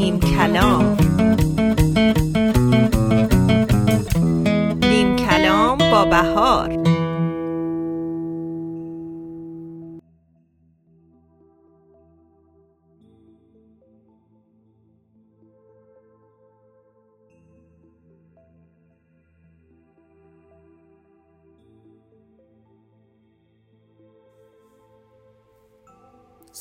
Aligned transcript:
نیم 0.00 0.20
کلام 0.20 0.99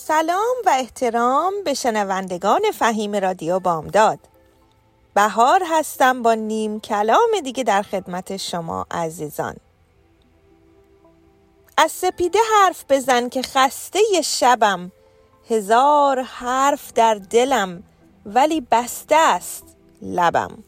سلام 0.09 0.55
و 0.65 0.69
احترام 0.69 1.53
به 1.65 1.73
شنوندگان 1.73 2.61
فهیم 2.79 3.15
رادیو 3.15 3.59
بامداد. 3.59 4.19
بهار 5.13 5.61
هستم 5.71 6.21
با 6.23 6.33
نیم 6.33 6.79
کلام 6.79 7.29
دیگه 7.43 7.63
در 7.63 7.81
خدمت 7.81 8.37
شما 8.37 8.85
عزیزان. 8.91 9.55
از 11.77 11.91
سپیده 11.91 12.39
حرف 12.53 12.85
بزن 12.89 13.29
که 13.29 13.41
خسته 13.41 13.99
شبم. 14.23 14.91
هزار 15.49 16.21
حرف 16.21 16.93
در 16.93 17.15
دلم 17.15 17.83
ولی 18.25 18.61
بسته 18.71 19.15
است 19.15 19.63
لبم. 20.01 20.63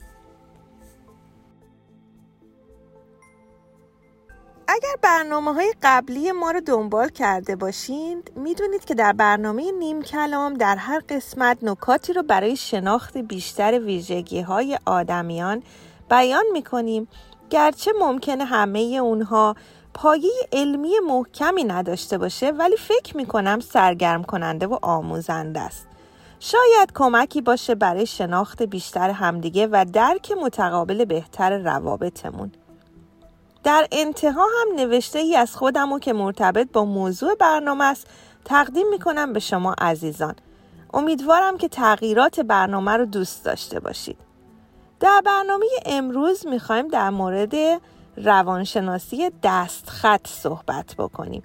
اگر 4.73 4.95
برنامه 5.01 5.53
های 5.53 5.73
قبلی 5.83 6.31
ما 6.31 6.51
رو 6.51 6.61
دنبال 6.61 7.09
کرده 7.09 7.55
باشید 7.55 8.31
می‌دونید 8.35 8.85
که 8.85 8.95
در 8.95 9.13
برنامه 9.13 9.71
نیم 9.71 10.01
کلام 10.01 10.53
در 10.53 10.75
هر 10.75 11.01
قسمت 11.09 11.57
نکاتی 11.61 12.13
رو 12.13 12.23
برای 12.23 12.55
شناخت 12.55 13.17
بیشتر 13.17 13.79
ویژگی 13.79 14.41
های 14.41 14.79
آدمیان 14.85 15.63
بیان 16.09 16.43
می‌کنیم. 16.53 17.07
گرچه 17.49 17.91
ممکنه 17.99 18.45
همه 18.45 18.79
اونها 18.79 19.55
پایه 19.93 20.31
علمی 20.51 20.93
محکمی 21.07 21.63
نداشته 21.63 22.17
باشه 22.17 22.51
ولی 22.51 22.77
فکر 22.77 23.17
می‌کنم 23.17 23.59
سرگرم 23.59 24.23
کننده 24.23 24.67
و 24.67 24.77
آموزنده 24.81 25.59
است. 25.59 25.87
شاید 26.39 26.91
کمکی 26.95 27.41
باشه 27.41 27.75
برای 27.75 28.05
شناخت 28.05 28.63
بیشتر 28.63 29.09
همدیگه 29.09 29.67
و 29.71 29.85
درک 29.93 30.31
متقابل 30.31 31.05
بهتر 31.05 31.57
روابطمون. 31.57 32.51
در 33.63 33.87
انتها 33.91 34.43
هم 34.43 34.75
نوشته 34.75 35.19
ای 35.19 35.35
از 35.35 35.55
خودم 35.55 35.91
و 35.91 35.99
که 35.99 36.13
مرتبط 36.13 36.71
با 36.73 36.85
موضوع 36.85 37.35
برنامه 37.35 37.85
است 37.85 38.07
تقدیم 38.45 38.89
می 38.89 38.99
کنم 38.99 39.33
به 39.33 39.39
شما 39.39 39.75
عزیزان. 39.81 40.35
امیدوارم 40.93 41.57
که 41.57 41.67
تغییرات 41.67 42.39
برنامه 42.39 42.91
رو 42.91 43.05
دوست 43.05 43.45
داشته 43.45 43.79
باشید. 43.79 44.17
در 44.99 45.21
برنامه 45.25 45.65
امروز 45.85 46.47
می‌خوایم 46.47 46.87
در 46.87 47.09
مورد 47.09 47.53
روانشناسی 48.17 49.31
دستخط 49.43 50.27
صحبت 50.27 50.95
بکنیم. 50.97 51.43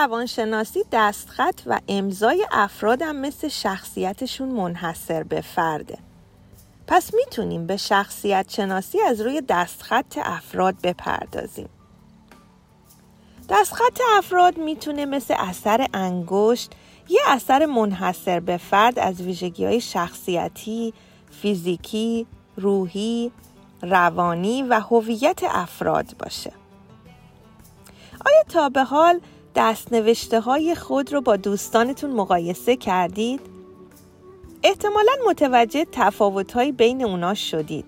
روانشناسی 0.00 0.84
دستخط 0.92 1.60
و 1.66 1.80
امضای 1.88 2.46
افرادم 2.52 3.16
مثل 3.16 3.48
شخصیتشون 3.48 4.48
منحصر 4.48 5.22
به 5.22 5.40
فرده 5.40 5.98
پس 6.86 7.14
می‌تونیم 7.14 7.66
به 7.66 7.76
شخصیت 7.76 8.46
شناسی 8.48 9.00
از 9.00 9.20
روی 9.20 9.40
دستخط 9.48 10.18
افراد 10.22 10.74
بپردازیم 10.82 11.68
دستخط 13.48 14.00
افراد 14.16 14.58
می‌تونه 14.58 15.04
مثل 15.04 15.34
اثر 15.38 15.86
انگشت 15.94 16.72
یه 17.08 17.20
اثر 17.26 17.66
منحصر 17.66 18.40
به 18.40 18.56
فرد 18.56 18.98
از 18.98 19.20
ویژگی 19.20 19.64
های 19.64 19.80
شخصیتی، 19.80 20.94
فیزیکی، 21.30 22.26
روحی، 22.56 23.32
روانی 23.82 24.62
و 24.62 24.80
هویت 24.80 25.40
افراد 25.42 26.16
باشه. 26.18 26.52
آیا 28.26 28.42
تا 28.48 28.68
به 28.68 28.84
حال 28.84 29.20
دستنوشته 29.54 30.40
های 30.40 30.74
خود 30.74 31.12
رو 31.12 31.20
با 31.20 31.36
دوستانتون 31.36 32.10
مقایسه 32.10 32.76
کردید؟ 32.76 33.40
احتمالا 34.62 35.12
متوجه 35.26 35.86
تفاوت 35.92 36.52
های 36.52 36.72
بین 36.72 37.04
اونا 37.04 37.34
شدید. 37.34 37.84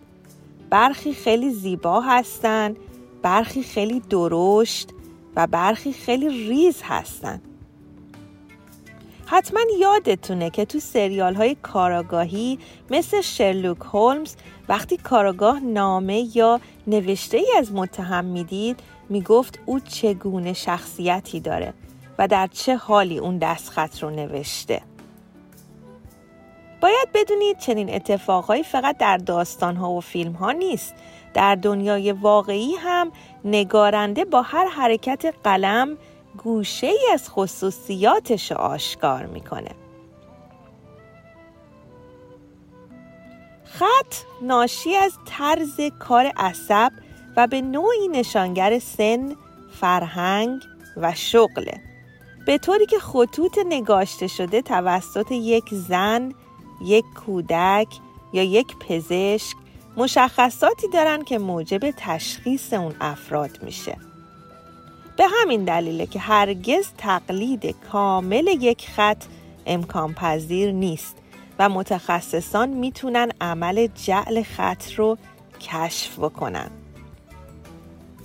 برخی 0.70 1.12
خیلی 1.12 1.50
زیبا 1.50 2.00
هستند، 2.00 2.76
برخی 3.22 3.62
خیلی 3.62 4.00
درشت 4.00 4.90
و 5.36 5.46
برخی 5.46 5.92
خیلی 5.92 6.48
ریز 6.48 6.80
هستند. 6.82 7.51
حتما 9.32 9.60
یادتونه 9.78 10.50
که 10.50 10.64
تو 10.64 10.80
سریال 10.80 11.34
های 11.34 11.56
کاراگاهی 11.62 12.58
مثل 12.90 13.20
شرلوک 13.20 13.78
هولمز 13.78 14.34
وقتی 14.68 14.96
کاراگاه 14.96 15.60
نامه 15.60 16.36
یا 16.36 16.60
نوشته 16.86 17.36
ای 17.36 17.46
از 17.58 17.72
متهم 17.72 18.24
می‌دید 18.24 18.80
می‌گفت 19.08 19.58
او 19.66 19.80
چگونه 19.80 20.52
شخصیتی 20.52 21.40
داره 21.40 21.74
و 22.18 22.28
در 22.28 22.46
چه 22.46 22.76
حالی 22.76 23.18
اون 23.18 23.38
دستخط 23.38 24.02
رو 24.02 24.10
نوشته. 24.10 24.82
باید 26.80 27.08
بدونید 27.14 27.58
چنین 27.58 27.94
اتفاقهایی 27.94 28.62
فقط 28.62 28.98
در 28.98 29.16
داستانها 29.16 29.90
و 29.90 30.00
فیلم 30.00 30.32
ها 30.32 30.52
نیست. 30.52 30.94
در 31.34 31.54
دنیای 31.54 32.12
واقعی 32.12 32.74
هم 32.74 33.12
نگارنده 33.44 34.24
با 34.24 34.42
هر 34.42 34.66
حرکت 34.66 35.34
قلم 35.44 35.96
گوشه 36.38 36.86
ای 36.86 37.08
از 37.12 37.30
خصوصیاتش 37.30 38.50
رو 38.50 38.58
آشکار 38.58 39.26
می‌کنه. 39.26 39.70
خط 43.64 44.14
ناشی 44.42 44.96
از 44.96 45.12
طرز 45.26 45.80
کار 45.98 46.32
عصب 46.36 46.92
و 47.36 47.46
به 47.46 47.60
نوعی 47.60 48.08
نشانگر 48.08 48.78
سن، 48.78 49.36
فرهنگ 49.80 50.62
و 50.96 51.14
شغله 51.14 51.80
به 52.46 52.58
طوری 52.58 52.86
که 52.86 52.98
خطوط 52.98 53.58
نگاشته 53.68 54.26
شده 54.26 54.62
توسط 54.62 55.32
یک 55.32 55.64
زن، 55.72 56.34
یک 56.84 57.04
کودک 57.26 57.88
یا 58.32 58.42
یک 58.42 58.76
پزشک 58.78 59.56
مشخصاتی 59.96 60.88
دارن 60.88 61.24
که 61.24 61.38
موجب 61.38 61.90
تشخیص 61.90 62.72
اون 62.72 62.94
افراد 63.00 63.62
میشه. 63.62 64.11
به 65.16 65.24
همین 65.40 65.64
دلیله 65.64 66.06
که 66.06 66.18
هرگز 66.18 66.86
تقلید 66.98 67.74
کامل 67.92 68.46
یک 68.46 68.88
خط 68.88 69.24
امکان 69.66 70.14
پذیر 70.14 70.72
نیست 70.72 71.16
و 71.58 71.68
متخصصان 71.68 72.68
می‌تونن 72.68 73.30
عمل 73.40 73.86
جعل 73.86 74.42
خط 74.42 74.92
رو 74.92 75.18
کشف 75.60 76.18
بکنن 76.18 76.70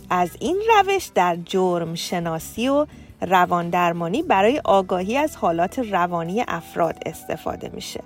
از 0.09 0.29
این 0.39 0.61
روش 0.77 1.09
در 1.15 1.35
جرم 1.45 1.95
شناسی 1.95 2.69
و 2.69 2.85
رواندرمانی 3.21 4.23
برای 4.23 4.61
آگاهی 4.63 5.17
از 5.17 5.35
حالات 5.35 5.79
روانی 5.79 6.43
افراد 6.47 6.95
استفاده 7.05 7.69
میشه. 7.73 8.03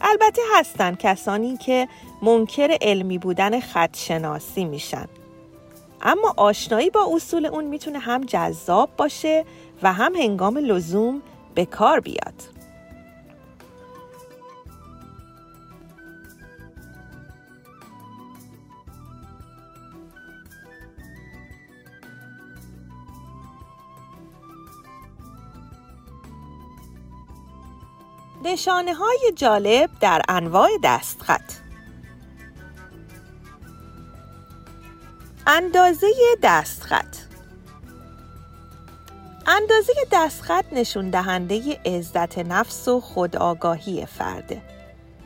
البته 0.00 0.42
هستند 0.54 0.98
کسانی 0.98 1.56
که 1.56 1.88
منکر 2.22 2.76
علمی 2.80 3.18
بودن 3.18 3.60
خط 3.60 3.96
شناسی 3.96 4.64
میشن. 4.64 5.06
اما 6.02 6.34
آشنایی 6.36 6.90
با 6.90 7.08
اصول 7.14 7.46
اون 7.46 7.64
می‌تونه 7.64 7.98
هم 7.98 8.24
جذاب 8.24 8.90
باشه 8.96 9.44
و 9.82 9.92
هم 9.92 10.14
هنگام 10.14 10.58
لزوم 10.58 11.22
به 11.54 11.64
کار 11.66 12.00
بیاد. 12.00 12.34
نشانه 28.44 28.94
های 28.94 29.32
جالب 29.36 29.90
در 30.00 30.22
انواع 30.28 30.68
دستخط 30.84 31.69
اندازه 35.52 36.06
دستخط 36.42 37.16
اندازه 39.46 39.92
دستخط 40.12 40.64
نشون 40.72 41.10
دهنده 41.10 41.80
عزت 41.86 42.38
نفس 42.38 42.88
و 42.88 43.00
خودآگاهی 43.00 44.06
فرده. 44.06 44.62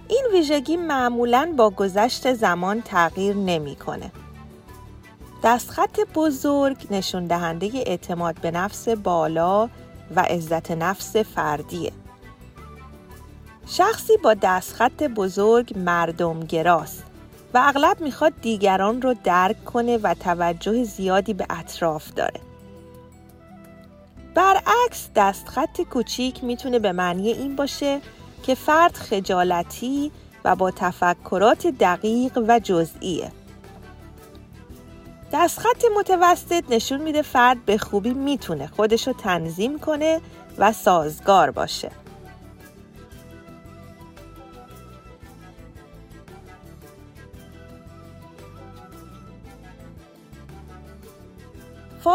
این 0.08 0.24
ویژگی 0.32 0.76
معمولا 0.76 1.54
با 1.56 1.70
گذشت 1.70 2.34
زمان 2.34 2.82
تغییر 2.82 3.36
نمی‌کنه. 3.36 4.12
دستخط 5.42 6.00
بزرگ 6.14 6.86
نشون 6.90 7.26
دهنده 7.26 7.70
اعتماد 7.74 8.40
به 8.40 8.50
نفس 8.50 8.88
بالا 8.88 9.68
و 10.16 10.20
عزت 10.20 10.70
نفس 10.70 11.16
فردیه. 11.16 11.92
شخصی 13.66 14.16
با 14.16 14.34
دستخط 14.34 15.02
بزرگ 15.02 15.72
مردم 15.78 16.40
گراست 16.40 17.13
و 17.54 17.58
اغلب 17.62 18.00
می‌خواد 18.00 18.32
دیگران 18.42 19.02
رو 19.02 19.14
درک 19.24 19.64
کنه 19.64 19.98
و 19.98 20.14
توجه 20.14 20.84
زیادی 20.84 21.34
به 21.34 21.46
اطراف 21.50 22.12
داره. 22.14 22.40
برعکس 24.34 25.08
دستخط 25.16 25.80
کوچیک 25.80 26.44
می‌تونه 26.44 26.78
به 26.78 26.92
معنی 26.92 27.28
این 27.28 27.56
باشه 27.56 28.00
که 28.42 28.54
فرد 28.54 28.96
خجالتی 28.96 30.12
و 30.44 30.56
با 30.56 30.70
تفکرات 30.70 31.66
دقیق 31.66 32.44
و 32.48 32.60
جزئیه. 32.62 33.32
دستخط 35.32 35.84
متوسط 35.98 36.64
نشون 36.68 37.00
میده 37.00 37.22
فرد 37.22 37.64
به 37.64 37.78
خوبی 37.78 38.10
می‌تونه 38.10 38.66
خودشو 38.66 39.12
تنظیم 39.12 39.78
کنه 39.78 40.20
و 40.58 40.72
سازگار 40.72 41.50
باشه. 41.50 41.90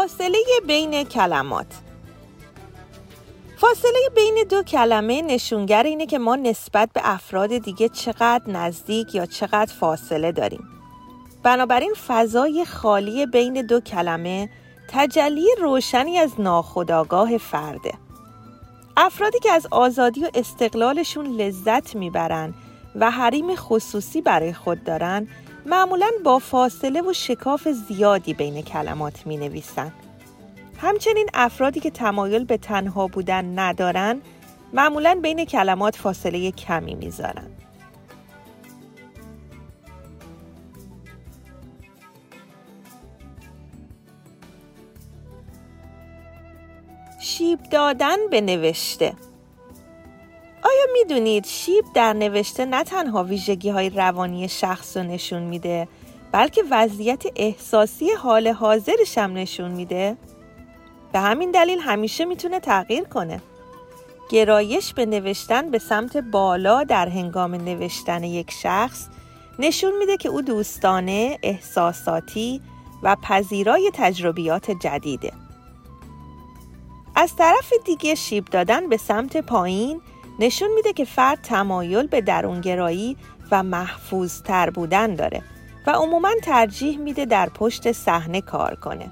فاصله 0.00 0.38
بین 0.66 1.04
کلمات 1.04 1.66
فاصله 3.56 4.08
بین 4.14 4.44
دو 4.50 4.62
کلمه 4.62 5.22
نشونگر 5.22 5.82
اینه 5.82 6.06
که 6.06 6.18
ما 6.18 6.36
نسبت 6.36 6.90
به 6.92 7.00
افراد 7.04 7.58
دیگه 7.58 7.88
چقدر 7.88 8.50
نزدیک 8.50 9.14
یا 9.14 9.26
چقدر 9.26 9.72
فاصله 9.80 10.32
داریم. 10.32 10.68
بنابراین 11.42 11.94
فضای 12.06 12.64
خالی 12.64 13.26
بین 13.26 13.66
دو 13.66 13.80
کلمه 13.80 14.50
تجلی 14.88 15.46
روشنی 15.60 16.18
از 16.18 16.30
ناخودآگاه 16.38 17.38
فرده. 17.38 17.92
افرادی 18.96 19.38
که 19.38 19.52
از 19.52 19.66
آزادی 19.70 20.24
و 20.24 20.30
استقلالشون 20.34 21.26
لذت 21.26 21.96
می‌برن 21.96 22.54
و 22.94 23.10
حریم 23.10 23.56
خصوصی 23.56 24.20
برای 24.20 24.52
خود 24.52 24.84
دارن 24.84 25.28
معمولا 25.66 26.10
با 26.24 26.38
فاصله 26.38 27.02
و 27.02 27.12
شکاف 27.12 27.68
زیادی 27.68 28.34
بین 28.34 28.62
کلمات 28.62 29.26
می 29.26 29.36
نویسن. 29.36 29.92
همچنین 30.78 31.28
افرادی 31.34 31.80
که 31.80 31.90
تمایل 31.90 32.44
به 32.44 32.56
تنها 32.56 33.06
بودن 33.06 33.58
ندارن 33.58 34.20
معمولا 34.72 35.20
بین 35.22 35.44
کلمات 35.44 35.96
فاصله 35.96 36.50
کمی 36.50 36.94
می‌ذارن. 36.94 37.50
شیب 47.20 47.62
دادن 47.62 48.16
به 48.30 48.40
نوشته 48.40 49.14
می‌دونید 50.92 51.46
شیب 51.46 51.84
در 51.94 52.12
نوشته 52.12 52.64
نه 52.64 52.84
تنها 52.84 53.24
ویژگی 53.24 53.70
های 53.70 53.90
روانی 53.90 54.48
شخص 54.48 54.96
رو 54.96 55.02
نشون 55.02 55.42
میده 55.42 55.88
بلکه 56.32 56.62
وضعیت 56.70 57.22
احساسی 57.36 58.10
حال 58.10 58.48
حاضرش 58.48 59.18
هم 59.18 59.32
نشون 59.32 59.70
میده؟ 59.70 60.16
به 61.12 61.18
همین 61.18 61.50
دلیل 61.50 61.78
همیشه 61.78 62.24
می‌تونه 62.24 62.60
تغییر 62.60 63.04
کنه. 63.04 63.40
گرایش 64.30 64.94
به 64.94 65.06
نوشتن 65.06 65.70
به 65.70 65.78
سمت 65.78 66.16
بالا 66.16 66.84
در 66.84 67.08
هنگام 67.08 67.54
نوشتن 67.54 68.24
یک 68.24 68.50
شخص 68.50 69.06
نشون 69.58 69.98
میده 69.98 70.16
که 70.16 70.28
او 70.28 70.42
دوستانه، 70.42 71.38
احساساتی 71.42 72.60
و 73.02 73.16
پذیرای 73.22 73.90
تجربیات 73.94 74.70
جدیده. 74.70 75.32
از 77.16 77.36
طرف 77.36 77.72
دیگه 77.84 78.14
شیب 78.14 78.44
دادن 78.44 78.88
به 78.88 78.96
سمت 78.96 79.36
پایین 79.36 80.00
نشون 80.40 80.68
میده 80.74 80.92
که 80.92 81.04
فرد 81.04 81.38
تمایل 81.42 82.06
به 82.06 82.20
درونگرایی 82.20 83.16
و 83.50 83.62
محفوظ 83.62 84.42
تر 84.42 84.70
بودن 84.70 85.14
داره 85.14 85.42
و 85.86 85.90
عموما 85.90 86.30
ترجیح 86.42 86.98
میده 86.98 87.24
در 87.24 87.48
پشت 87.48 87.92
صحنه 87.92 88.40
کار 88.40 88.74
کنه. 88.74 89.10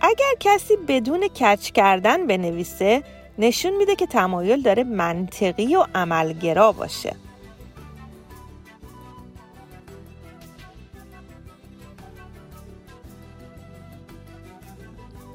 اگر 0.00 0.34
کسی 0.40 0.76
بدون 0.88 1.28
کچ 1.28 1.70
کردن 1.70 2.26
بنویسه 2.26 3.02
نشون 3.38 3.76
میده 3.76 3.96
که 3.96 4.06
تمایل 4.06 4.62
داره 4.62 4.84
منطقی 4.84 5.76
و 5.76 5.84
عملگرا 5.94 6.72
باشه. 6.72 7.16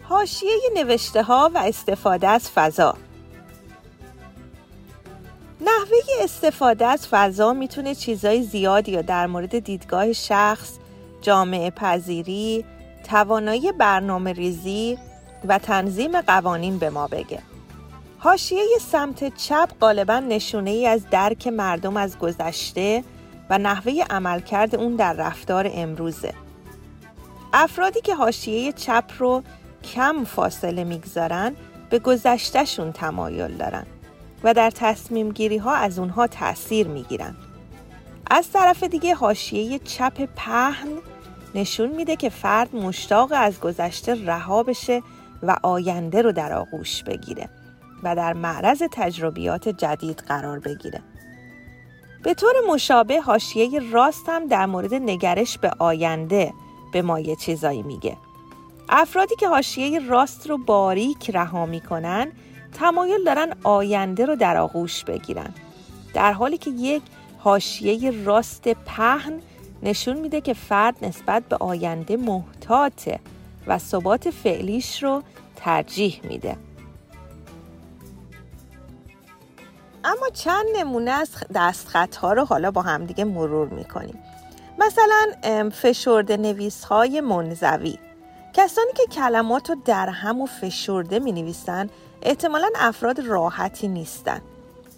حاشیه 0.03 0.59
نوشته 0.75 1.23
ها 1.23 1.51
و 1.53 1.57
استفاده 1.57 2.27
از 2.27 2.51
فضا 2.51 2.95
نحوه 5.65 6.23
استفاده 6.23 6.85
از 6.85 7.07
فضا 7.07 7.53
می‌تونه 7.53 7.95
چیزای 7.95 8.43
زیادی 8.43 8.91
یا 8.91 9.01
در 9.01 9.27
مورد 9.27 9.59
دیدگاه 9.59 10.13
شخص، 10.13 10.69
جامعه 11.21 11.69
پذیری، 11.69 12.65
توانایی 13.09 13.71
برنامه 13.71 14.33
ریزی 14.33 14.97
و 15.47 15.59
تنظیم 15.59 16.21
قوانین 16.21 16.77
به 16.77 16.89
ما 16.89 17.07
بگه. 17.07 17.39
حاشیه 18.19 18.63
سمت 18.91 19.37
چپ 19.37 19.69
غالبا 19.81 20.19
نشونه 20.19 20.69
ای 20.69 20.87
از 20.87 21.01
درک 21.11 21.47
مردم 21.47 21.97
از 21.97 22.17
گذشته 22.17 23.03
و 23.49 23.57
نحوه 23.57 24.03
عملکرد 24.09 24.75
اون 24.75 24.95
در 24.95 25.13
رفتار 25.13 25.69
امروزه. 25.73 26.33
افرادی 27.53 28.01
که 28.01 28.15
حاشیه 28.15 28.71
چپ 28.71 29.03
رو 29.19 29.43
کم 29.93 30.23
فاصله 30.23 30.83
می‌گذارن 30.83 31.55
به 31.89 31.99
گذشتهشون 31.99 32.91
تمایل 32.91 33.57
دارن 33.57 33.85
و 34.43 34.53
در 34.53 34.69
تصمیم 34.69 35.31
گیری 35.31 35.57
ها 35.57 35.73
از 35.73 35.99
اونها 35.99 36.27
تأثیر 36.27 36.87
می‌گیرن. 36.87 37.35
از 38.31 38.51
طرف 38.51 38.83
دیگه 38.83 39.15
حاشیه 39.15 39.79
چپ 39.79 40.25
پهن 40.35 40.89
نشون 41.55 41.89
میده 41.89 42.15
که 42.15 42.29
فرد 42.29 42.75
مشتاق 42.75 43.31
از 43.35 43.59
گذشته 43.59 44.25
رها 44.25 44.63
بشه 44.63 45.01
و 45.43 45.55
آینده 45.63 46.21
رو 46.21 46.31
در 46.31 46.53
آغوش 46.53 47.03
بگیره 47.03 47.49
و 48.03 48.15
در 48.15 48.33
معرض 48.33 48.83
تجربیات 48.91 49.69
جدید 49.69 50.23
قرار 50.27 50.59
بگیره. 50.59 51.01
به 52.23 52.33
طور 52.33 52.53
مشابه 52.69 53.21
حاشیه 53.21 53.91
راست 53.91 54.29
هم 54.29 54.47
در 54.47 54.65
مورد 54.65 54.93
نگرش 54.93 55.57
به 55.57 55.71
آینده 55.79 56.53
به 56.93 57.01
ما 57.01 57.19
یه 57.19 57.35
چیزایی 57.35 57.83
میگه. 57.83 58.17
افرادی 58.89 59.35
که 59.35 59.47
حاشیه 59.47 59.99
راست 59.99 60.49
رو 60.49 60.57
باریک 60.57 61.29
رها 61.29 61.65
می‌کنن 61.65 62.31
تمایل 62.73 63.23
دارن 63.23 63.53
آینده 63.63 64.25
رو 64.25 64.35
در 64.35 64.57
آغوش 64.57 65.03
بگیرن. 65.03 65.53
در 66.13 66.33
حالی 66.33 66.57
که 66.57 66.69
یک 66.69 67.01
حاشیه 67.39 68.23
راست 68.23 68.67
پهن 68.67 69.39
نشون 69.83 70.17
میده 70.17 70.41
که 70.41 70.53
فرد 70.53 71.05
نسبت 71.05 71.43
به 71.43 71.55
آینده 71.55 72.17
محتاطه 72.17 73.19
و 73.67 73.77
ثبات 73.77 74.29
فعلیش 74.29 75.03
رو 75.03 75.23
ترجیح 75.55 76.21
میده. 76.23 76.57
اما 80.03 80.29
چند 80.33 80.65
نمونه 80.75 81.11
از 81.11 81.29
دستخط 81.55 82.15
ها 82.15 82.33
رو 82.33 82.45
حالا 82.45 82.71
با 82.71 82.81
همدیگه 82.81 83.23
مرور 83.23 83.67
می‌کنیم. 83.67 84.19
مثلا 84.79 85.69
فشرده 85.69 86.37
نویس 86.37 86.83
های 86.83 87.21
منزوی. 87.21 87.97
کسانی 88.53 88.91
که 88.93 89.03
کلمات 89.11 89.69
رو 89.69 89.75
در 89.85 90.09
هم 90.09 90.41
و 90.41 90.45
فشرده 90.45 91.19
می 91.19 91.31
نویسن 91.31 91.89
احتمالا 92.23 92.69
افراد 92.75 93.19
راحتی 93.19 93.87
نیستن 93.87 94.41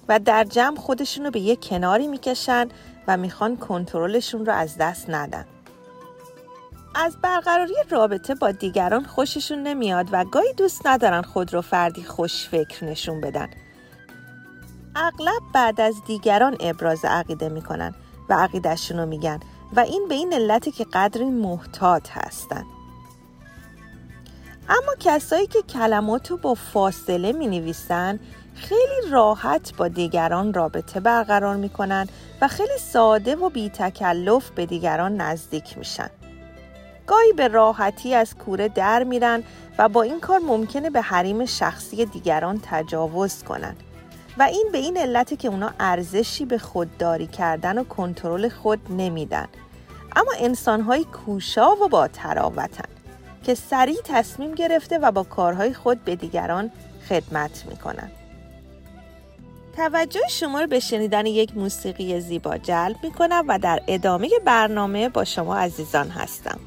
و 0.07 0.19
در 0.19 0.43
جمع 0.43 0.77
خودشون 0.77 1.25
رو 1.25 1.31
به 1.31 1.39
یک 1.39 1.69
کناری 1.69 2.07
می‌کشن 2.07 2.67
و 3.07 3.17
می‌خوان 3.17 3.57
کنترلشون 3.57 4.45
رو 4.45 4.53
از 4.53 4.77
دست 4.77 5.09
ندن. 5.09 5.45
از 6.95 7.17
برقراری 7.21 7.73
رابطه 7.89 8.35
با 8.35 8.51
دیگران 8.51 9.03
خوششون 9.03 9.63
نمیاد 9.63 10.07
و 10.11 10.25
گاهی 10.25 10.53
دوست 10.53 10.87
ندارن 10.87 11.21
خود 11.21 11.53
رو 11.53 11.61
فردی 11.61 12.03
خوش 12.03 12.47
فکر 12.47 12.85
نشون 12.85 13.21
بدن. 13.21 13.49
اغلب 14.95 15.41
بعد 15.53 15.81
از 15.81 15.95
دیگران 16.07 16.57
ابراز 16.59 17.05
عقیده 17.05 17.49
می‌کنن 17.49 17.95
و 18.29 18.33
عقیدهشون 18.33 18.97
رو 18.97 19.05
میگن 19.05 19.39
و 19.75 19.79
این 19.79 20.05
به 20.09 20.15
این 20.15 20.33
علتی 20.33 20.71
که 20.71 20.85
قدری 20.93 21.25
محتاط 21.25 22.09
هستن. 22.11 22.65
اما 24.69 24.95
کسایی 24.99 25.47
که 25.47 25.61
کلمات 25.61 26.31
رو 26.31 26.37
با 26.37 26.53
فاصله 26.53 27.31
می 27.31 27.47
نویسن 27.47 28.19
خیلی 28.55 29.09
راحت 29.11 29.75
با 29.77 29.87
دیگران 29.87 30.53
رابطه 30.53 30.99
برقرار 30.99 31.55
می 31.55 31.69
کنن 31.69 32.07
و 32.41 32.47
خیلی 32.47 32.77
ساده 32.79 33.35
و 33.35 33.49
بی 33.49 33.69
تکلف 33.69 34.49
به 34.49 34.65
دیگران 34.65 35.21
نزدیک 35.21 35.77
میشن. 35.77 36.09
گاهی 37.07 37.33
به 37.33 37.47
راحتی 37.47 38.13
از 38.13 38.35
کوره 38.35 38.67
در 38.67 39.03
میرن 39.03 39.43
و 39.77 39.89
با 39.89 40.01
این 40.01 40.19
کار 40.19 40.39
ممکنه 40.39 40.89
به 40.89 41.01
حریم 41.01 41.45
شخصی 41.45 42.05
دیگران 42.05 42.61
تجاوز 42.63 43.43
کنن. 43.43 43.75
و 44.37 44.43
این 44.43 44.69
به 44.71 44.77
این 44.77 44.97
علت 44.97 45.39
که 45.39 45.47
اونا 45.47 45.73
ارزشی 45.79 46.45
به 46.45 46.57
خودداری 46.57 47.27
کردن 47.27 47.77
و 47.77 47.83
کنترل 47.83 48.49
خود 48.49 48.79
نمیدن. 48.89 49.47
اما 50.15 50.31
انسانهای 50.39 51.03
کوشا 51.03 51.75
و 51.75 51.87
با 51.87 52.07
تراوتن 52.07 52.94
که 53.45 53.55
سریع 53.55 53.97
تصمیم 54.03 54.55
گرفته 54.55 54.97
و 54.97 55.11
با 55.11 55.23
کارهای 55.23 55.73
خود 55.73 56.03
به 56.03 56.15
دیگران 56.15 56.71
خدمت 57.09 57.65
می 57.69 57.77
کنن. 57.77 58.11
توجه 59.77 60.27
شما 60.29 60.61
رو 60.61 60.67
به 60.67 60.79
شنیدن 60.79 61.25
یک 61.25 61.57
موسیقی 61.57 62.19
زیبا 62.19 62.57
جلب 62.57 62.95
می 63.03 63.11
کنم 63.11 63.45
و 63.47 63.59
در 63.59 63.79
ادامه 63.87 64.29
برنامه 64.45 65.09
با 65.09 65.23
شما 65.23 65.57
عزیزان 65.57 66.09
هستم 66.09 66.59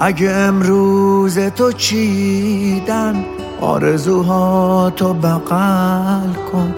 اگه 0.00 0.30
امروز 0.30 1.38
تو 1.38 1.72
چیدن 1.72 3.24
آرزوها 3.60 4.92
تو 4.96 5.14
بغل 5.14 6.32
کن. 6.52 6.74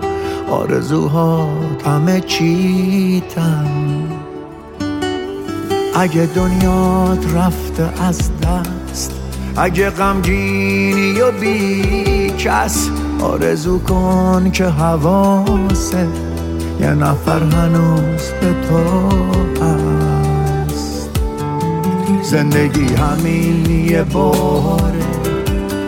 آرزوها 0.51 1.49
همه 1.87 2.21
چیتن 2.21 3.67
اگه 5.95 6.29
دنیات 6.35 7.35
رفته 7.35 8.03
از 8.03 8.31
دست 8.43 9.13
اگه 9.57 9.91
غمگینی 9.91 11.21
و 11.21 11.33
بی 11.33 12.31
کس 12.39 12.89
آرزو 13.21 13.79
کن 13.79 14.51
که 14.51 14.65
حواست 14.65 15.97
یه 16.81 16.91
نفر 16.91 17.43
هنوز 17.43 18.31
به 18.41 18.55
تو 18.69 19.09
هست. 19.65 20.02
زندگی 22.23 22.95
همین 22.95 23.71
یه 23.71 24.03
باره 24.03 25.03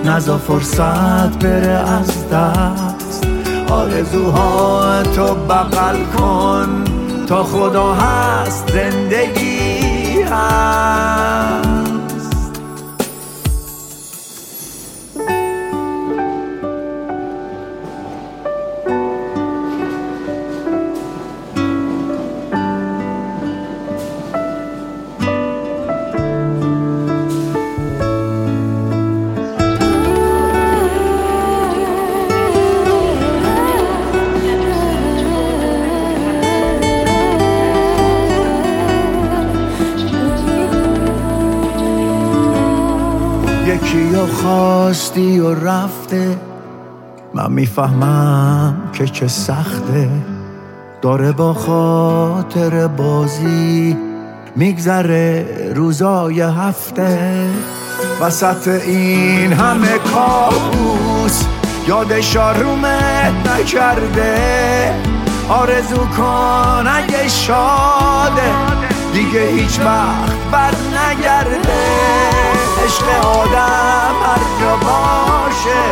نزا 0.05 0.38
فرصت 0.38 1.38
بره 1.38 1.69
از 1.69 2.31
دست. 2.31 3.26
آرزوها 3.71 5.03
تو 5.03 5.35
بغل 5.35 5.97
کن. 6.17 6.85
تا 7.26 7.45
خدا 7.45 7.95
هست 7.95 8.73
زندگی 8.73 9.44
خواستی 44.54 45.40
و 45.40 45.54
رفته. 45.54 46.38
من 47.34 47.52
می‌فهمم 47.52 48.76
که 48.92 49.06
چه 49.06 49.28
سخته. 49.28 50.08
داره 51.02 51.32
با 51.32 51.54
خاطر 51.54 52.87
بازی 52.87 53.96
میگذره 54.56 55.46
روزای 55.75 56.40
هفته. 56.40 57.49
وسط 58.20 58.68
این 58.68 59.52
همه 59.52 59.99
کابوس 59.99 61.44
یادش 61.88 62.37
آرومت 62.37 63.32
نکرده. 63.49 64.94
آرزو 65.49 66.06
کن 66.16 66.87
اگه 66.87 67.28
شاده. 67.28 68.52
دیگه 69.12 69.46
هیچ 69.46 69.80
وقت 69.80 70.50
بر 70.52 70.75
نگرده 70.75 72.34
عشق 72.85 73.26
آدم 73.26 74.14
هر 74.25 74.61
جا 74.61 74.76
باشه. 74.76 75.83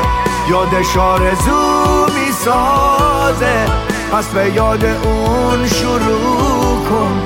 یادش 0.48 0.96
آرزو 0.96 2.06
می‌سازه. 2.14 3.66
پس 4.12 4.26
به 4.26 4.50
یاد 4.54 4.84
اون 4.84 5.66
شروع 5.66 6.84
کن. 6.90 7.22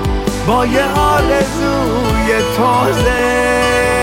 با 0.46 0.66
یه 0.66 0.84
آرزوی 0.98 2.42
تازه. 2.56 3.95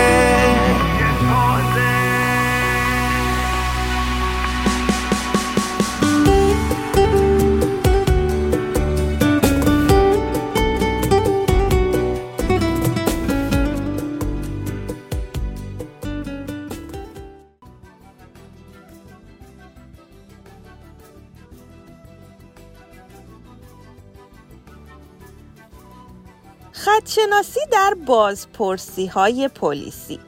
خدشناسی 27.14 27.60
در 27.72 27.94
بازپرسی 28.06 29.06
های 29.06 29.48
پلیسی. 29.48 30.18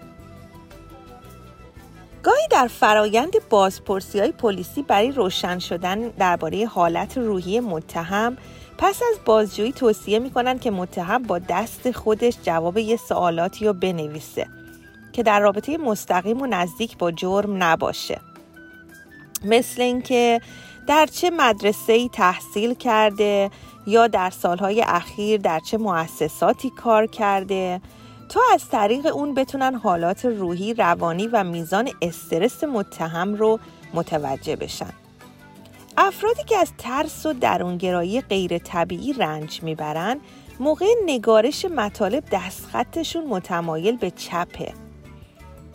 گاهی 2.23 2.49
در 2.51 2.67
فرایند 2.67 3.33
بازپرسی 3.51 4.21
های 4.21 4.33
پلیسی 4.33 4.83
برای 4.83 5.13
روشن 5.13 5.59
شدن 5.59 6.09
درباره 6.09 6.67
حالت 6.67 7.19
روحی 7.19 7.61
متهم 7.61 8.37
پس 8.79 9.03
از 9.13 9.19
بازجویی 9.25 9.73
توصیه 9.73 10.19
می 10.19 10.31
کنند 10.31 10.61
که 10.61 10.71
متهم 10.71 11.23
با 11.23 11.39
دست 11.39 11.91
خودش 11.91 12.35
جواب 12.43 12.79
یه 12.79 12.97
سوالاتی 12.97 13.67
رو 13.67 13.73
بنویسه 13.73 14.47
که 15.13 15.23
در 15.23 15.41
رابطه 15.41 15.77
مستقیم 15.77 16.43
و 16.43 16.47
نزدیک 16.47 16.99
با 16.99 17.11
جرم 17.11 17.63
نباشه. 17.63 18.21
مثل 19.45 19.83
اینکه 19.83 20.41
در 20.87 21.07
چه 21.07 21.31
مدرسه 21.31 21.93
ای 21.93 22.09
تحصیل 22.09 22.75
کرده 22.75 23.51
یا 23.87 24.07
در 24.07 24.31
سالهای 24.31 24.83
اخیر 24.83 25.41
در 25.41 25.61
چه 25.61 25.79
مؤسساتی 25.79 26.71
کار 26.71 27.07
کرده 27.07 27.81
تا 28.29 28.41
از 28.55 28.69
طریق 28.69 29.07
اون 29.07 29.35
بتونن 29.35 29.75
حالات 29.75 30.25
روحی، 30.25 30.75
روانی 30.75 31.27
و 31.27 31.45
میزان 31.45 31.91
استرس 32.03 32.65
متهم 32.65 33.35
رو 33.35 33.61
متوجه 33.95 34.57
بشن. 34.57 34.93
افرادی 35.97 36.45
که 36.45 36.57
از 36.57 36.73
ترس 36.79 37.27
و 37.27 37.33
درونگرایی 37.33 38.21
غیر 38.21 38.59
طبیعی 38.59 39.13
رنج 39.13 39.63
می‌برن 39.63 40.21
موقع 40.61 40.87
نگارش 41.07 41.65
مطالب 41.65 42.25
دستخطشون 42.33 43.27
متمایل 43.27 43.97
به 43.97 44.11
چپه. 44.11 44.73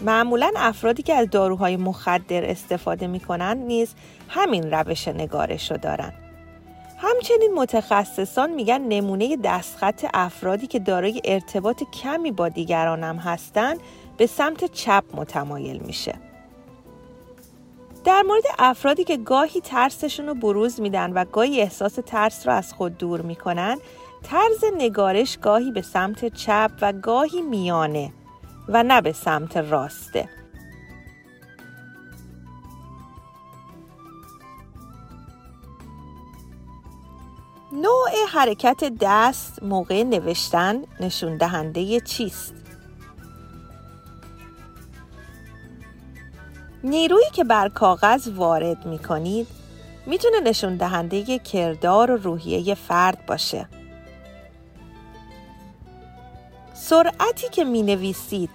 معمولا 0.01 0.51
افرادی 0.55 1.03
که 1.03 1.13
از 1.13 1.29
داروهای 1.29 1.77
مخدر 1.77 2.45
استفاده 2.45 3.07
می‌کنن 3.07 3.57
نیز 3.57 3.93
همین 4.29 4.71
روش 4.71 5.07
نگارش 5.07 5.71
رو 5.71 5.77
دارن. 5.77 6.13
همچنین 7.03 7.53
متخصصان 7.55 8.49
میگن 8.49 8.81
نمونه 8.81 9.37
دستخط 9.37 10.05
افرادی 10.13 10.67
که 10.67 10.79
دارای 10.79 11.21
ارتباط 11.25 11.83
کمی 11.83 12.31
با 12.31 12.49
هم 12.57 13.15
هستند 13.15 13.79
به 14.17 14.27
سمت 14.27 14.71
چپ 14.71 15.03
متمایل 15.13 15.77
میشه. 15.77 16.15
در 18.03 18.21
مورد 18.21 18.43
افرادی 18.59 19.03
که 19.03 19.17
گاهی 19.17 19.61
ترسشون 19.61 20.27
رو 20.27 20.33
بروز 20.33 20.81
میدن 20.81 21.13
و 21.13 21.25
گاهی 21.25 21.61
احساس 21.61 21.99
ترس 22.05 22.47
رو 22.47 22.53
از 22.53 22.73
خود 22.73 22.97
دور 22.97 23.21
می‌کنن 23.21 23.77
طرز 24.23 24.63
نگارش 24.77 25.37
گاهی 25.37 25.71
به 25.71 25.81
سمت 25.81 26.33
چپ 26.35 26.71
و 26.81 26.93
گاهی 26.93 27.41
میانه 27.41 28.13
و 28.67 28.83
نه 28.83 29.01
به 29.01 29.11
سمت 29.11 29.57
راسته. 29.57 30.29
نوع 37.81 38.09
حرکت 38.33 38.93
دست 39.01 39.63
موقع 39.63 40.03
نوشتن 40.03 40.81
نشون 40.99 41.37
دهنده 41.37 41.99
چیست؟ 41.99 42.53
نیرویی 46.83 47.29
که 47.33 47.43
بر 47.43 47.69
کاغذ 47.69 48.27
وارد 48.27 48.85
می 48.85 48.99
کنید 48.99 49.47
می‌تونه 50.05 50.39
نشون 50.39 50.77
دهنده 50.77 51.39
کردار 51.39 52.11
و 52.11 52.17
روحیه 52.17 52.75
فرد 52.75 53.25
باشه. 53.25 53.67
سرعتی 56.73 57.49
که 57.51 57.63
می 57.63 57.81
نویسید 57.81 58.49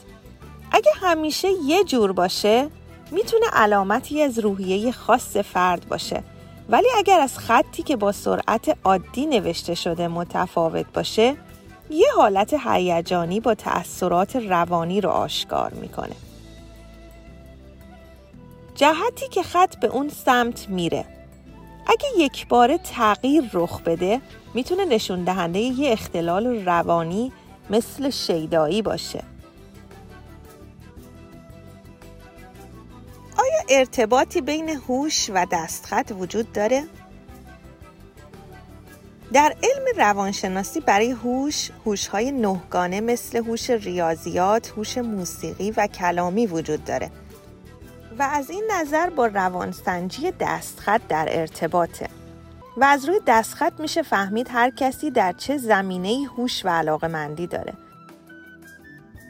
اگه 0.72 0.92
همیشه 1.00 1.48
یه 1.64 1.84
جور 1.84 2.12
باشه 2.12 2.70
می‌تونه 3.10 3.46
علامتی 3.52 4.22
از 4.22 4.38
روحیه 4.38 4.92
خاص 4.92 5.36
فرد 5.36 5.88
باشه 5.88 6.22
ولی 6.68 6.86
اگر 6.96 7.20
از 7.20 7.38
خطی 7.38 7.82
که 7.82 7.96
با 7.96 8.12
سرعت 8.12 8.76
عادی 8.84 9.26
نوشته 9.26 9.74
شده 9.74 10.08
متفاوت 10.08 10.86
باشه 10.94 11.36
یه 11.90 12.06
حالت 12.16 12.54
هیجانی 12.66 13.40
با 13.40 13.54
تأثیرات 13.54 14.36
روانی 14.36 15.00
رو 15.00 15.10
آشکار 15.10 15.72
می‌کنه. 15.72 16.16
جهتی 18.74 19.28
که 19.30 19.42
خط 19.42 19.76
به 19.76 19.86
اون 19.86 20.08
سمت 20.08 20.68
میره. 20.68 21.04
اگه 21.86 22.08
یک 22.18 22.48
بار 22.48 22.76
تغییر 22.76 23.50
رخ 23.52 23.80
بده 23.80 24.20
می‌تونه 24.54 24.84
نشون 24.84 25.24
دهنده 25.24 25.58
یه 25.58 25.92
اختلال 25.92 26.46
روانی 26.46 27.32
مثل 27.70 28.10
شیدایی 28.10 28.82
باشه. 28.82 29.22
آیا 33.38 33.78
ارتباطی 33.78 34.40
بین 34.40 34.68
هوش 34.68 35.30
و 35.34 35.46
دستخط 35.52 36.12
وجود 36.18 36.52
داره؟ 36.52 36.84
در 39.32 39.54
علم 39.62 39.98
روانشناسی 39.98 40.80
برای 40.80 41.10
هوش، 41.10 41.70
هوش‌های 41.86 42.32
نهگانه 42.32 43.00
مثل 43.00 43.38
هوش 43.38 43.70
ریاضیات، 43.70 44.72
هوش 44.76 44.98
موسیقی 44.98 45.70
و 45.70 45.86
کلامی 45.86 46.46
وجود 46.46 46.84
داره 46.84 47.10
و 48.18 48.22
از 48.22 48.50
این 48.50 48.64
نظر 48.72 49.10
با 49.10 49.26
روانسنجی 49.26 50.30
دستخط 50.40 51.00
در 51.08 51.28
ارتباطه 51.30 52.08
و 52.76 52.84
از 52.84 53.04
روی 53.04 53.20
دستخط 53.26 53.80
میشه 53.80 54.02
فهمید 54.02 54.48
هر 54.50 54.70
کسی 54.70 55.10
در 55.10 55.32
چه 55.32 55.58
زمینه 55.58 56.28
هوش 56.36 56.64
و 56.64 56.68
علاقه 56.68 57.08
مندی 57.08 57.46
داره 57.46 57.74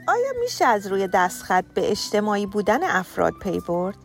آیا 0.09 0.33
میشه 0.41 0.65
از 0.65 0.87
روی 0.87 1.09
دستخط 1.09 1.65
به 1.75 1.91
اجتماعی 1.91 2.47
بودن 2.47 2.83
افراد 2.83 3.33
پی 3.43 3.61
برد؟ 3.61 3.97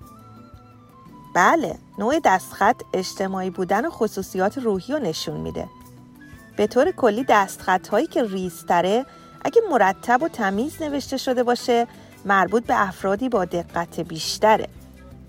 بله، 1.36 1.78
نوع 1.98 2.20
دستخط 2.26 2.82
اجتماعی 2.94 3.50
بودن 3.50 3.90
خصوصیات 3.90 4.58
روحی 4.58 4.94
رو 4.94 5.00
نشون 5.00 5.38
میده. 5.38 5.68
به 6.58 6.68
طور 6.68 6.92
کلی 6.92 7.26
دستخط 7.30 7.88
هایی 7.88 8.08
که 8.08 8.24
ریزتره 8.24 9.06
اگه 9.46 9.62
مرتب 9.72 10.24
و 10.24 10.28
تمیز 10.28 10.82
نوشته 10.82 11.18
شده 11.18 11.44
باشه 11.44 11.88
مربوط 12.26 12.64
به 12.64 12.88
افرادی 12.88 13.30
با 13.30 13.46
دقت 13.46 14.00
بیشتره. 14.00 14.68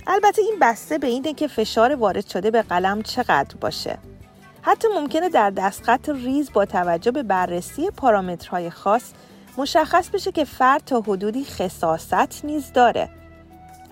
البته 0.06 0.42
این 0.42 0.58
بسته 0.60 0.98
به 0.98 1.06
اینه 1.06 1.34
که 1.34 1.48
فشار 1.48 1.94
وارد 1.94 2.26
شده 2.26 2.50
به 2.50 2.62
قلم 2.62 3.02
چقدر 3.02 3.56
باشه. 3.60 3.98
حتی 4.62 4.88
ممکنه 4.88 5.28
در 5.28 5.50
دستخط 5.50 6.08
ریز 6.08 6.52
با 6.52 6.64
توجه 6.64 7.10
به 7.10 7.22
بررسی 7.22 7.90
پارامترهای 7.90 8.70
خاص 8.70 9.02
مشخص 9.56 10.08
بشه 10.08 10.32
که 10.32 10.44
فرد 10.44 10.82
تا 10.84 11.00
حدودی 11.00 11.44
خصاست 11.44 12.44
نیز 12.44 12.72
داره. 12.72 13.08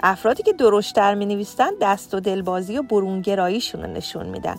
افرادی 0.03 0.43
که 0.43 0.53
درشتر 0.53 1.15
می 1.15 1.27
نویسن 1.27 1.71
دست 1.83 2.15
و 2.15 2.21
دلبازی 2.21 2.79
و 2.79 2.83
برونگراییشون 2.83 3.83
رو 3.83 3.91
نشون 3.91 4.27
میدن. 4.27 4.57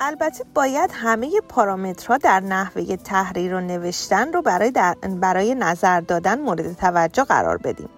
البته 0.00 0.44
باید 0.54 0.90
همه 0.94 1.30
پارامترها 1.48 2.16
در 2.16 2.40
نحوه 2.40 2.96
تحریر 2.96 3.54
و 3.54 3.60
نوشتن 3.60 4.32
رو 4.32 4.42
برای, 4.42 4.72
برای 5.20 5.54
نظر 5.54 6.00
دادن 6.00 6.40
مورد 6.40 6.72
توجه 6.72 7.24
قرار 7.24 7.56
بدیم. 7.56 7.88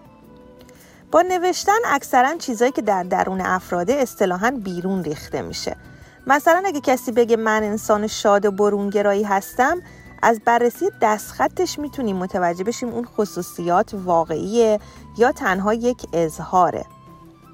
با 1.11 1.23
نوشتن 1.23 1.79
اکثرا 1.87 2.35
چیزایی 2.39 2.73
که 2.73 2.83
در 2.83 3.03
درون 3.03 3.41
افراده 3.41 3.93
اصطلاحا 3.93 4.51
بیرون 4.51 5.05
ریخته 5.05 5.43
میشه. 5.43 5.77
مثلا 6.27 6.63
اگه 6.67 6.81
کسی 6.81 7.13
بگه 7.13 7.37
من 7.37 7.63
انسان 7.63 8.07
شاد 8.07 8.45
و 8.45 8.51
برونگرایی 8.51 9.23
هستم 9.23 9.83
از 10.25 10.41
بررسی 10.45 10.91
دستخطش 11.01 11.79
می‌تونیم 11.79 12.17
متوجه 12.17 12.65
بشیم 12.65 12.89
اون 12.89 13.05
خصوصیات 13.05 13.95
واقعیه 13.95 14.81
یا 15.19 15.33
تنها 15.33 15.75
یک 15.75 16.07
اظهاره. 16.13 16.85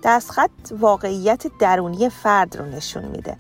دستخط 0.05 0.51
واقعیت 0.71 1.47
درونی 1.59 2.09
فرد 2.11 2.57
رو 2.57 2.65
نشون 2.65 3.05
میده. 3.05 3.37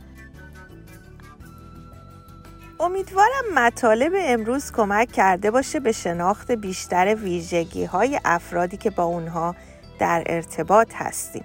امیدوارم 2.80 3.44
مطالب 3.54 4.12
امروز 4.16 4.72
کمک 4.72 5.12
کرده 5.12 5.50
باشه 5.50 5.80
به 5.80 5.92
شناخت 5.92 6.50
بیشتر 6.50 7.14
ویژگی 7.14 7.84
های 7.84 8.20
افرادی 8.24 8.76
که 8.76 8.90
با 8.90 9.04
اونها 9.04 9.54
در 9.98 10.22
ارتباط 10.26 10.94
هستیم. 10.94 11.44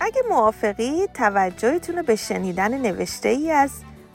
اگه 0.00 0.22
موافقی 0.30 1.06
توجهتون 1.14 1.96
رو 1.96 2.02
به 2.02 2.16
شنیدن 2.16 2.78
نوشته 2.78 3.28
ای 3.28 3.50
از 3.50 3.70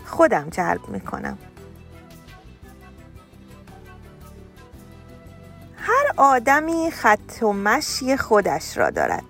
خودم 0.06 0.50
جلب 0.50 0.90
می‌کنم. 0.90 1.38
آدمی 6.18 6.92
خط 6.92 7.44
و 7.44 7.54
مشی 7.54 8.18
خودش 8.18 8.78
را 8.78 8.90
دارد 8.90 9.24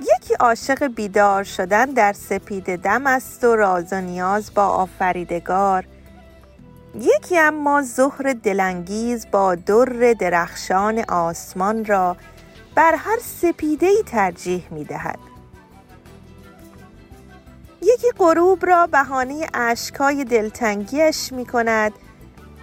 یکی 0.00 0.34
عاشق 0.34 0.86
بیدار 0.86 1.44
شدن 1.44 1.84
در 1.84 2.12
سپید 2.12 2.76
دم 2.76 3.06
است 3.06 3.44
و 3.44 3.56
راز 3.56 3.92
و 3.92 4.00
نیاز 4.00 4.54
با 4.54 4.66
آفریدگار 4.66 5.84
یکی 6.94 7.38
اما 7.38 7.82
ظهر 7.82 8.32
دلانگیز 8.42 9.26
با 9.30 9.54
در 9.54 10.14
درخشان 10.20 11.04
آسمان 11.08 11.84
را 11.84 12.16
بر 12.74 12.94
هر 12.94 13.18
سپیده 13.22 13.86
ای 13.86 14.02
ترجیح 14.06 14.68
می 14.70 14.84
دهد. 14.84 15.18
یکی 17.82 18.06
غروب 18.18 18.66
را 18.66 18.86
بهانه 18.86 19.46
اشکای 19.54 20.24
دلتنگیش 20.24 21.32
می 21.32 21.46
کند 21.46 21.92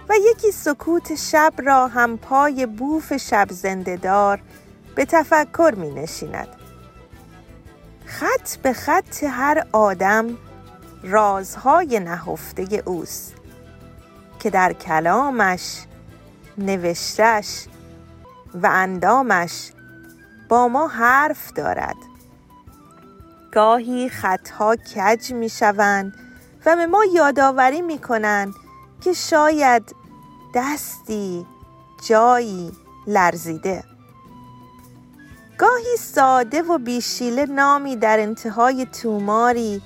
و 0.08 0.14
یکی 0.30 0.52
سکوت 0.52 1.14
شب 1.14 1.52
را 1.58 1.86
هم 1.86 2.18
پای 2.18 2.66
بوف 2.66 3.16
شب 3.16 3.46
زندهدار 3.50 4.40
به 4.94 5.04
تفکر 5.04 5.74
می 5.76 5.90
نشیند. 5.90 6.48
خط 8.06 8.56
به 8.56 8.72
خط 8.72 9.24
هر 9.24 9.66
آدم 9.72 10.38
رازهای 11.02 12.00
نهفته 12.00 12.82
اوست 12.84 13.34
که 14.40 14.50
در 14.50 14.72
کلامش 14.72 15.84
نوشتش 16.58 17.66
و 18.54 18.66
اندامش 18.66 19.72
با 20.48 20.68
ما 20.68 20.88
حرف 20.88 21.52
دارد 21.52 21.96
گاهی 23.52 24.08
خطها 24.08 24.76
کج 24.76 25.32
می 25.32 25.48
شوند 25.48 26.12
و 26.66 26.76
به 26.76 26.86
ما 26.86 27.04
یادآوری 27.14 27.82
می 27.82 27.98
کنند 27.98 28.54
که 29.00 29.12
شاید 29.12 29.94
دستی 30.54 31.46
جایی 32.08 32.72
لرزیده 33.06 33.84
گاهی 35.58 35.96
ساده 35.98 36.62
و 36.62 36.78
بیشیله 36.78 37.46
نامی 37.46 37.96
در 37.96 38.20
انتهای 38.20 38.86
توماری 38.86 39.82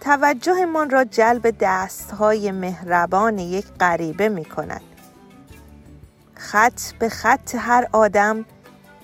توجهمان 0.00 0.90
را 0.90 1.04
جلب 1.04 1.56
دستهای 1.60 2.52
مهربان 2.52 3.38
یک 3.38 3.66
غریبه 3.80 4.28
می 4.28 4.44
کند. 4.44 4.80
خط 6.34 6.80
به 6.98 7.08
خط 7.08 7.54
هر 7.54 7.88
آدم 7.92 8.44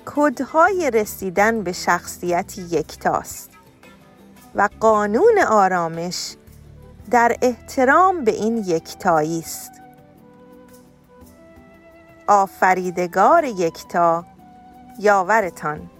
کدهای 0.06 0.90
رسیدن 0.90 1.62
به 1.62 1.72
شخصیتی 1.72 2.62
یکتاست 2.62 3.50
و 4.54 4.68
قانون 4.80 5.38
آرامش 5.48 6.36
در 7.10 7.36
احترام 7.42 8.24
به 8.24 8.32
این 8.32 8.56
یکتایی 8.56 9.38
است. 9.38 9.72
آفریدگار 12.26 13.44
یکتا 13.44 14.24
یاورتان. 14.98 15.90